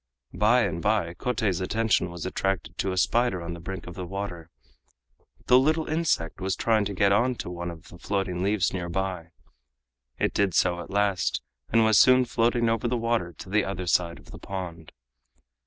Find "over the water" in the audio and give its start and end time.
12.67-13.31